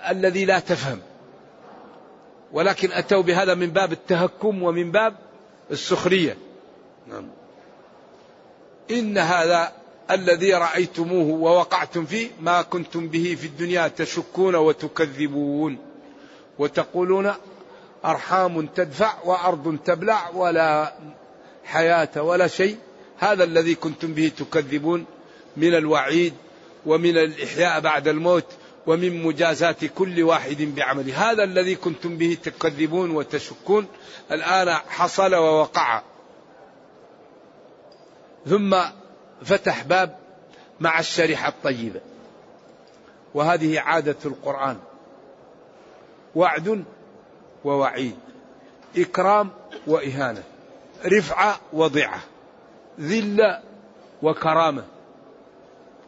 الذي 0.10 0.46
لا 0.46 0.60
تفهم. 0.60 1.00
ولكن 2.52 2.92
أتوا 2.92 3.22
بهذا 3.22 3.54
من 3.54 3.70
باب 3.70 3.92
التهكم 3.92 4.64
ومن 4.64 4.92
باب 4.92 5.16
السخرية. 5.72 6.38
نعم. 7.08 7.28
إن 8.92 9.18
هذا 9.18 9.72
الذي 10.12 10.54
رأيتموه 10.54 11.42
ووقعتم 11.42 12.06
فيه 12.06 12.30
ما 12.42 12.62
كنتم 12.62 13.08
به 13.08 13.38
في 13.42 13.48
الدنيا 13.48 13.88
تشكون 13.88 14.56
وتكذبون. 14.56 15.78
وتقولون 16.60 17.34
أرحام 18.06 18.68
تدفع 18.68 19.14
وأرض 19.26 19.78
تبلع 19.86 20.30
ولا 20.30 20.94
حياة 21.66 22.22
ولا 22.22 22.48
شيء. 22.48 22.78
هذا 23.20 23.44
الذي 23.44 23.76
كنتم 23.76 24.14
به 24.14 24.32
تكذبون 24.38 25.06
من 25.58 25.76
الوعيد 25.76 26.34
ومن 26.86 27.18
الإحياء 27.18 27.80
بعد 27.80 28.08
الموت 28.08 28.46
ومن 28.88 29.24
مجازاة 29.24 29.76
كل 29.96 30.24
واحد 30.24 30.62
بعمله. 30.62 31.32
هذا 31.32 31.44
الذي 31.44 31.76
كنتم 31.76 32.18
به 32.18 32.38
تكذبون 32.44 33.12
وتشكون. 33.12 33.88
الآن 34.32 34.70
حصل 34.70 35.36
ووقع. 35.36 36.02
ثم 38.46 38.76
فتح 39.44 39.84
باب 39.84 40.18
مع 40.80 41.00
الشريحة 41.00 41.50
الطيبة. 41.50 42.02
وهذه 43.34 43.80
عادة 43.80 44.18
القرآن. 44.26 44.78
وعد 46.36 46.84
ووعيد. 47.66 48.16
إكرام 48.98 49.50
وإهانة. 49.88 50.44
رفعة 51.06 51.60
وضعة. 51.74 52.20
ذلة 53.00 53.64
وكرامة. 54.22 54.86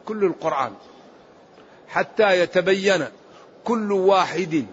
كل 0.06 0.24
القرآن. 0.24 0.72
حتى 1.90 2.40
يتبين 2.40 3.04
كل 3.64 3.92
واحد 3.92 4.66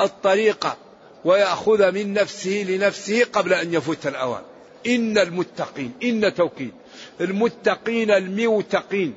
الطريقة 0.00 0.76
ويأخذ 1.24 1.92
من 1.92 2.12
نفسه 2.12 2.64
لنفسه 2.68 3.24
قبل 3.32 3.52
أن 3.52 3.74
يفوت 3.74 4.06
الأوان. 4.06 4.42
إن 4.86 5.18
المتقين 5.18 5.92
إن 6.02 6.34
توكيد. 6.34 6.72
المتقين 7.20 8.10
الموتقين 8.10 9.14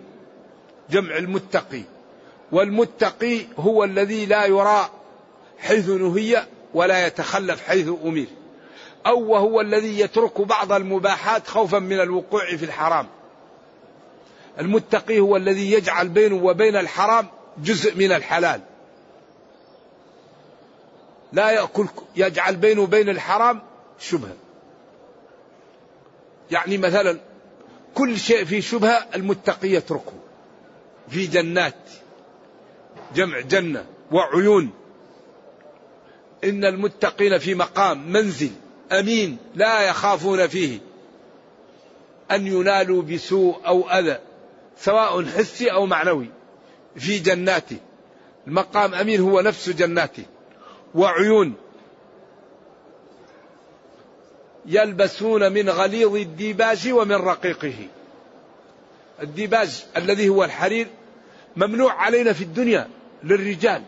جمع 0.90 1.18
المتقي. 1.18 1.82
والمتقي 2.52 3.42
هو 3.58 3.84
الذي 3.84 4.26
لا 4.26 4.46
يرى 4.46 4.90
حيث 5.60 5.90
نهي 5.90 6.46
ولا 6.74 7.08
يتخلف 7.08 7.64
حيث 7.64 7.88
أمر 8.06 8.26
أو 9.06 9.32
وهو 9.32 9.62
الذي 9.62 10.00
يترك 10.00 10.42
بعض 10.42 10.72
المباحات 10.72 11.48
خوفا 11.48 11.80
من 11.80 12.00
الوقوع 12.00 12.56
في 12.56 12.66
الحرام. 12.66 13.08
المتقي 14.60 15.20
هو 15.20 15.36
الذي 15.36 15.72
يجعل 15.72 16.10
بينه 16.10 16.36
وبين 16.36 16.76
الحرام 16.76 17.28
جزء 17.63 17.96
من 17.96 18.12
الحلال. 18.12 18.62
لا 21.34 21.52
يأكل 21.52 21.88
يجعل 22.15 22.56
بينه 22.56 22.82
وبين 22.82 23.10
الحرام 23.10 23.62
شبهة. 24.00 24.36
يعني 26.52 26.78
مثلا 26.78 27.20
كل 27.96 28.20
شيء 28.20 28.46
في 28.46 28.62
شبهة 28.62 29.08
المتقي 29.15 29.70
يتركه. 29.70 30.13
في 31.10 31.28
جنات 31.28 31.89
جمع 33.15 33.39
جنة 33.39 33.86
وعيون. 34.12 34.70
إن 36.43 36.65
المتقين 36.65 37.38
في 37.38 37.56
مقام 37.56 38.12
منزل 38.12 38.52
أمين 38.91 39.38
لا 39.56 39.82
يخافون 39.82 40.48
فيه. 40.48 40.80
أن 42.32 42.48
ينالوا 42.48 43.02
بسوء 43.02 43.67
أو 43.67 43.89
أذى 43.89 44.20
سواء 44.78 45.26
حسي 45.26 45.72
أو 45.72 45.86
معنوي. 45.86 46.37
في 46.98 47.20
جناته 47.20 47.78
المقام 48.48 48.94
أمين 48.94 49.22
هو 49.22 49.42
نفس 49.42 49.70
جناته 49.70 50.26
وعيون. 50.96 51.54
يلبسون 54.66 55.52
من 55.52 55.70
غليظ 55.70 56.16
الديباج 56.16 56.90
ومن 56.92 57.16
رقيقه. 57.16 57.88
الديباج 59.22 59.86
الذي 59.98 60.30
هو 60.30 60.44
الحرير 60.44 60.88
ممنوع 61.56 61.94
علينا 61.94 62.34
في 62.34 62.44
الدنيا 62.44 62.90
للرجال. 63.24 63.84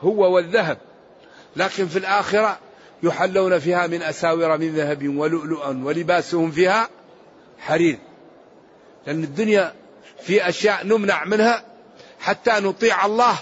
هو 0.00 0.34
والذهب. 0.34 0.78
لكن 1.56 1.86
في 1.86 1.98
الآخرة 1.98 2.58
يحلون 3.02 3.58
فيها 3.58 3.86
من 3.86 4.02
أساور 4.02 4.58
من 4.58 4.74
ذهب 4.74 5.16
ولؤلؤا 5.16 5.84
ولباسهم 5.84 6.50
فيها 6.50 6.88
حرير. 7.58 7.98
لأن 9.06 9.24
الدنيا 9.24 9.81
في 10.24 10.48
أشياء 10.48 10.86
نمنع 10.86 11.24
منها 11.24 11.64
حتى 12.20 12.50
نطيع 12.50 13.06
الله 13.06 13.38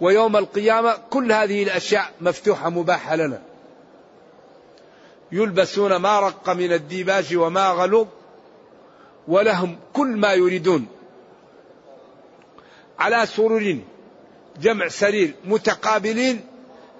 ويوم 0.00 0.36
القيامة 0.36 0.98
كل 1.10 1.32
هذه 1.32 1.62
الأشياء 1.62 2.10
مفتوحة 2.20 2.70
مباحة 2.70 3.16
لنا. 3.16 3.42
يلبسون 5.32 5.96
ما 5.96 6.20
رق 6.20 6.50
من 6.50 6.72
الديباج 6.72 7.36
وما 7.36 7.68
غلظ 7.68 8.06
ولهم 9.28 9.78
كل 9.92 10.06
ما 10.06 10.32
يريدون. 10.32 10.86
على 12.98 13.26
سرر 13.26 13.78
جمع 14.60 14.88
سرير 14.88 15.34
متقابلين 15.44 16.40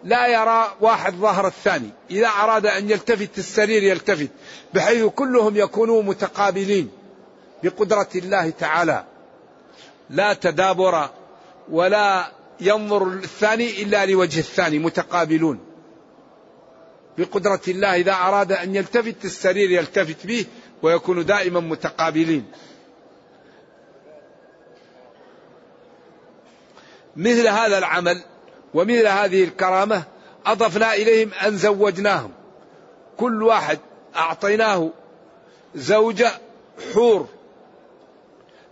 لا 0.05 0.27
يرى 0.27 0.75
واحد 0.81 1.15
ظهر 1.15 1.47
الثاني. 1.47 1.91
إذا 2.11 2.29
أراد 2.29 2.67
أن 2.67 2.91
يلتفت 2.91 3.39
السرير 3.39 3.83
يلتفت 3.83 4.31
بحيث 4.75 5.05
كلهم 5.05 5.57
يكونوا 5.57 6.03
متقابلين 6.03 6.91
بقدرة 7.63 8.09
الله 8.15 8.51
تعالى. 8.51 9.05
لا 10.11 10.33
تدابر 10.33 11.11
ولا 11.71 12.33
ينظر 12.61 13.09
الثاني 13.09 13.83
إلا 13.83 14.07
لوجه 14.07 14.39
الثاني 14.41 14.79
متقابلون. 14.79 15.61
بقدرة 17.19 17.61
الله 17.69 17.97
إذا 17.97 18.13
أراد 18.13 18.53
أن 18.53 18.75
يلتفت 18.75 19.25
السرير 19.25 19.71
يلتفت 19.71 20.27
به 20.27 20.47
ويكون 20.83 21.27
دائما 21.27 21.61
متقابلين. 21.61 22.45
مثل 27.17 27.49
هذا 27.49 27.79
العمل 27.79 28.23
ومثل 28.75 29.07
هذه 29.07 29.45
الكرامة 29.45 30.05
أضفنا 30.47 30.95
إليهم 30.95 31.33
أن 31.33 31.57
زوجناهم. 31.57 32.33
كل 33.17 33.43
واحد 33.43 33.79
أعطيناه 34.17 34.91
زوجة 35.75 36.31
حور 36.95 37.29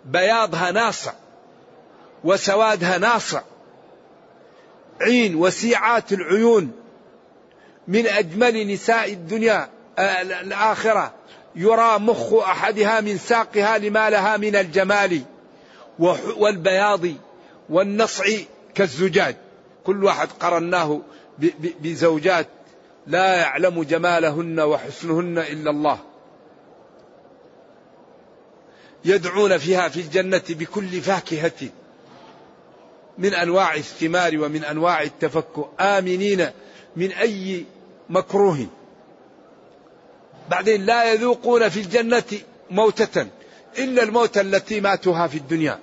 بياضها 0.05 0.71
ناصع. 0.71 1.12
وسوادها 2.25 2.99
ناصع. 2.99 3.43
عين 5.01 5.35
وسيعات 5.35 6.13
العيون 6.13 6.73
من 7.89 8.07
أجمل 8.07 8.73
نساء 8.73 9.13
الدنيا 9.13 9.69
آه، 9.99 10.23
الآخرة. 10.23 11.15
يرى 11.57 11.99
مخ 11.99 12.33
أحدها 12.35 13.01
من 13.01 13.19
ساقها 13.19 13.79
لما 13.79 14.11
لها 14.11 14.37
من 14.37 14.57
الجمال 14.57 15.23
والبياض 16.37 17.01
والنصع 17.71 18.25
كالزجاج. 18.75 19.37
كل 19.85 20.05
واحد 20.05 20.29
قرناه 20.41 21.01
بزوجات 21.81 22.47
لا 23.07 23.35
يعلم 23.35 23.83
جمالهن 23.83 24.61
وحسنهن 24.61 25.39
إلا 25.39 25.71
الله. 25.71 25.99
يدعون 29.05 29.59
فيها 29.59 29.89
في 29.89 30.01
الجنة 30.01 30.43
بكل 30.49 31.01
فاكهة. 31.01 31.69
من 33.18 33.35
أنواع 33.35 33.75
الثمار 33.75 34.38
ومن 34.38 34.64
أنواع 34.64 35.03
التفكه 35.03 35.68
آمنين 35.81 36.51
من 36.96 37.12
أي 37.12 37.64
مكروه. 38.11 38.66
بعدين 40.51 40.87
لا 40.87 41.12
يذوقون 41.12 41.68
في 41.68 41.81
الجنة 41.81 42.25
موتة 42.70 43.27
إلا 43.79 44.03
الموتة 44.03 44.40
التي 44.40 44.81
ماتوها 44.81 45.27
في 45.27 45.38
الدنيا. 45.38 45.79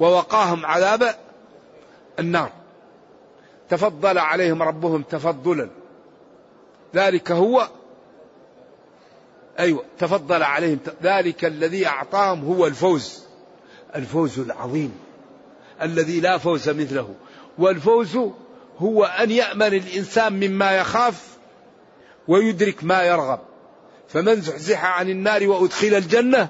ووقاهم 0.00 0.66
عذاب 0.66 1.14
النار. 2.18 2.52
تفضل 3.68 4.18
عليهم 4.18 4.62
ربهم 4.62 5.02
تفضلا. 5.02 5.70
ذلك 6.94 7.32
هو 7.32 7.68
أيوة 9.58 9.84
تفضل 9.98 10.42
عليهم. 10.42 10.78
ذلك 11.02 11.44
الذي 11.44 11.86
أعطاهم 11.86 12.44
هو 12.44 12.66
الفوز. 12.66 13.24
الفوز 13.96 14.38
العظيم. 14.38 15.11
الذي 15.82 16.20
لا 16.20 16.38
فوز 16.38 16.68
مثله. 16.68 17.14
والفوز 17.58 18.18
هو 18.78 19.04
أن 19.04 19.30
يأمن 19.30 19.74
الإنسان 19.74 20.32
مما 20.32 20.76
يخاف 20.76 21.26
ويدرك 22.28 22.84
ما 22.84 23.02
يرغب. 23.02 23.40
فمن 24.08 24.40
زحزح 24.40 24.84
عن 24.84 25.10
النار 25.10 25.48
وأدخل 25.48 25.94
الجنة 25.94 26.48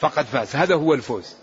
فقد 0.00 0.24
فاز. 0.24 0.56
هذا 0.56 0.74
هو 0.74 0.94
الفوز. 0.94 1.34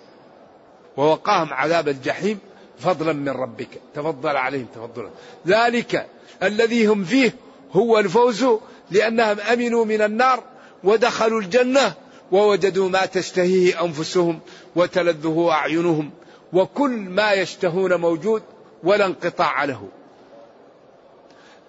ووقاهم 0.98 1.54
عذاب 1.54 1.88
الجحيم 1.88 2.40
فضلا 2.80 3.14
من 3.14 3.30
ربك. 3.30 3.70
تفضل 3.96 4.38
عليهم 4.38 4.68
تفضلا. 4.76 5.10
ذلك 5.48 6.08
الذي 6.44 6.86
هم 6.88 7.04
فيه 7.04 7.34
هو 7.74 8.00
الفوز 8.00 8.46
لأنهم 8.92 9.40
أمنوا 9.40 9.86
من 9.86 10.02
النار 10.02 10.44
ودخلوا 10.84 11.42
الجنة 11.42 11.94
ووجدوا 12.32 12.90
ما 12.90 13.06
تشتهيه 13.06 13.86
أنفسهم 13.86 14.40
وتلذه 14.76 15.50
أعينهم. 15.52 16.12
وكل 16.56 16.92
ما 16.92 17.32
يشتهون 17.32 17.96
موجود 17.96 18.44
ولا 18.84 19.06
انقطاع 19.06 19.64
له. 19.64 19.88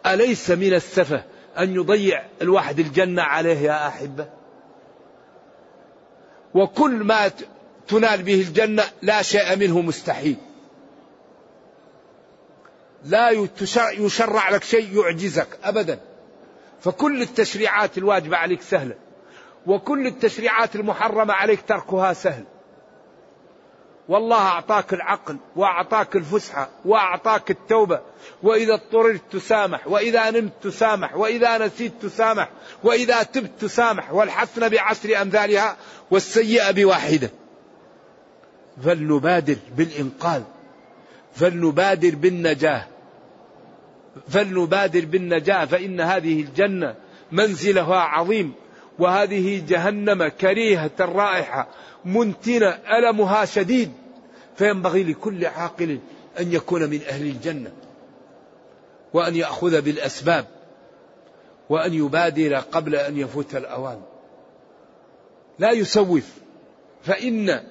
أليس 0.07 0.51
من 0.51 0.75
السفة 0.75 1.25
أن 1.59 1.75
يضيع 1.75 2.27
الواحد 2.43 2.79
الجنة 2.79 3.23
عليه 3.23 3.59
يا 3.59 3.89
أحبة؟ 3.89 4.27
وكل 6.55 7.05
ما 7.05 7.31
تنال 7.89 8.23
به 8.23 8.41
الجنة 8.41 8.85
لا 9.03 9.23
شيء 9.23 9.57
منه 9.57 9.81
مستحيل. 9.81 10.37
لا 13.05 13.31
يشرع 13.93 14.51
لك 14.51 14.65
شيء 14.65 15.01
يعجزك 15.01 15.59
أبدا. 15.65 16.01
فكل 16.81 17.23
التشريعات 17.23 17.99
الواجبة 17.99 18.37
عليك 18.37 18.63
سهلة. 18.63 18.95
وكل 19.67 20.07
التشريعات 20.07 20.77
المحرمة 20.77 21.35
عليك 21.35 21.61
تركها 21.69 22.13
سهل. 22.13 22.45
والله 24.09 24.37
أعطاك 24.37 24.95
العقل 24.95 25.37
وأعطاك 25.57 26.17
الفسحة 26.17 26.69
وأعطاك 26.85 27.51
التوبة. 27.51 28.01
وإذا 28.43 28.75
اضطررت 28.75 29.23
تسامح 29.33 29.87
وإذا 29.87 30.31
نمت 30.31 30.53
تسامح 30.63 31.17
وإذا 31.17 31.59
نسيت 31.59 31.93
تسامح 32.03 32.49
وإذا 32.85 33.23
تبت 33.23 33.51
تسامح 33.61 34.13
والحسنة 34.13 34.69
بعشر 34.69 35.23
أمثالها 35.23 35.77
والسيئة 36.11 36.71
بواحدة. 36.71 37.31
فلنبادر 38.85 39.57
بالإنقاذ 39.77 40.43
فلنبادر 41.35 42.15
بالنجاة 42.15 42.87
فلنبادر 44.29 45.05
بالنجاة 45.05 45.65
فإن 45.65 46.01
هذه 46.01 46.41
الجنة 46.41 46.95
منزلها 47.33 47.97
عظيم. 47.97 48.55
وهذه 48.99 49.63
جهنم 49.69 50.29
كريهة 50.29 50.91
الرائحة 51.01 51.69
منتنة 52.05 52.69
ألمها 52.69 53.45
شديد. 53.45 53.93
فينبغي 54.57 55.03
لكل 55.03 55.47
عاقل 55.47 55.99
أن 56.41 56.53
يكون 56.53 56.91
من 56.91 57.01
أهل 57.09 57.27
الجنة 57.27 57.73
وأن 59.13 59.37
يأخذ 59.37 59.81
بالأسباب 59.81 60.47
وأن 61.69 61.95
يبادر 61.95 62.57
قبل 62.57 62.97
أن 62.97 63.17
يفوت 63.17 63.57
الأوان. 63.57 64.01
لا 65.59 65.71
يسوف. 65.71 66.25
فإن 67.03 67.63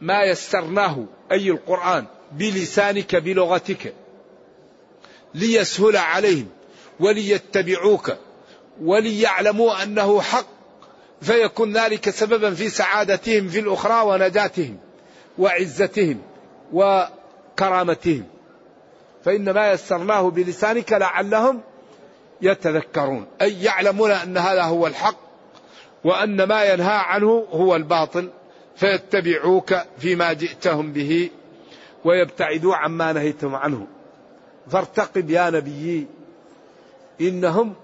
ما 0.00 0.22
يسرناه 0.22 1.04
أي 1.32 1.50
القرآن 1.50 2.06
بلسانك 2.32 3.16
بلغتك 3.16 3.94
ليسهل 5.34 5.96
عليهم 5.96 6.48
وليتبعوك 7.00 8.12
وليعلموا 8.84 9.82
أنه 9.82 10.20
حق 10.20 10.46
فيكون 11.20 11.72
ذلك 11.72 12.10
سببا 12.10 12.54
في 12.54 12.68
سعادتهم 12.68 13.48
في 13.48 13.58
الأخرى 13.58 14.06
ونجاتهم 14.06 14.78
وعزتهم 15.38 16.20
وكرامتهم. 16.72 18.24
فانما 19.24 19.72
يسرناه 19.72 20.30
بلسانك 20.30 20.92
لعلهم 20.92 21.60
يتذكرون 22.42 23.26
أي 23.42 23.62
يعلمون 23.62 24.10
أن 24.10 24.36
هذا 24.36 24.62
هو 24.62 24.86
الحق 24.86 25.16
وأن 26.04 26.42
ما 26.44 26.64
ينهى 26.64 26.96
عنه 26.96 27.46
هو 27.50 27.76
الباطل 27.76 28.30
فيتبعوك 28.76 29.74
فيما 29.98 30.32
جئتهم 30.32 30.92
به 30.92 31.30
ويبتعدوا 32.04 32.76
عما 32.76 33.12
نهيتم 33.12 33.54
عنه. 33.54 33.86
فارتقب 34.70 35.30
يا 35.30 35.50
نبيي 35.50 36.06
إنهم 37.20 37.74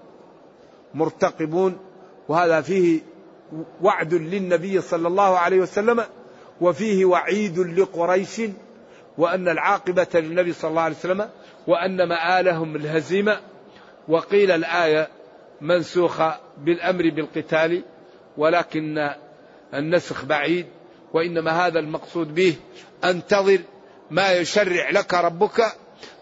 مرتقبون 0.93 1.77
وهذا 2.27 2.61
فيه 2.61 2.99
وعد 3.81 4.13
للنبي 4.13 4.81
صلى 4.81 5.07
الله 5.07 5.37
عليه 5.37 5.59
وسلم 5.59 6.03
وفيه 6.61 7.05
وعيد 7.05 7.59
لقريش 7.59 8.41
وأن 9.17 9.47
العاقبة 9.47 10.07
للنبي 10.13 10.53
صلى 10.53 10.69
الله 10.69 10.81
عليه 10.81 10.95
وسلم 10.95 11.29
وأن 11.67 12.09
مآلهم 12.09 12.75
الهزيمة. 12.75 13.39
وقيل 14.09 14.51
الآية 14.51 15.07
منسوخة 15.61 16.39
بالأمر 16.57 17.09
بالقتال 17.09 17.83
ولكن 18.37 19.13
النسخ 19.73 20.25
بعيد 20.25 20.65
وإنما 21.13 21.67
هذا 21.67 21.79
المقصود 21.79 22.35
به 22.35 22.55
أنتظر 23.03 23.59
ما 24.11 24.31
يشرع 24.31 24.89
لك 24.89 25.13
ربك 25.13 25.65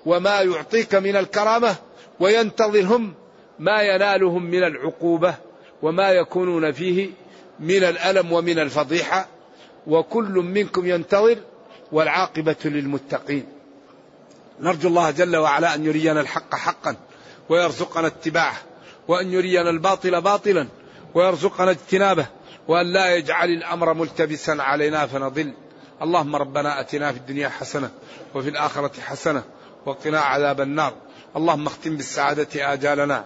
وما 0.06 0.42
يعطيك 0.42 0.96
من 0.96 1.16
الكرامة 1.16 1.76
وينتظرهم 2.20 3.14
ما 3.60 3.82
ينالهم 3.82 4.44
من 4.44 4.64
العقوبة 4.64 5.36
وما 5.82 6.10
يكونون 6.12 6.72
فيه 6.72 7.10
من 7.60 7.84
الألم 7.84 8.32
ومن 8.32 8.60
الفضيحة 8.60 9.28
وكل 9.88 10.32
منكم 10.32 10.88
ينتظر 10.88 11.38
والعاقبة 11.92 12.56
للمتقين. 12.66 13.46
نرجو 14.60 14.90
الله 14.90 15.12
جل 15.12 15.38
وعلا 15.38 15.76
أن 15.76 15.86
يرينا 15.86 16.22
الحق 16.22 16.56
حقا 16.56 16.96
ويرزقنا 17.50 18.08
اتباعه 18.08 18.58
وأن 19.08 19.34
يرينا 19.34 19.70
الباطل 19.70 20.22
باطلا 20.22 20.68
ويرزقنا 21.14 21.72
اجتنابه 21.72 22.26
وأن 22.68 22.94
لا 22.94 23.16
يجعل 23.16 23.50
الأمر 23.50 23.94
ملتبسا 23.94 24.52
علينا 24.52 25.08
فنضل. 25.08 25.54
اللهم 26.02 26.36
ربنا 26.36 26.80
آتنا 26.80 27.12
في 27.12 27.18
الدنيا 27.18 27.50
حسنة 27.50 27.90
وفي 28.36 28.50
الآخرة 28.50 29.02
حسنة 29.02 29.44
وقنا 29.86 30.20
عذاب 30.20 30.62
النار. 30.62 30.94
اللهم 31.36 31.68
اختم 31.68 31.96
بالسعادة 31.96 32.74
آجالنا 32.74 33.26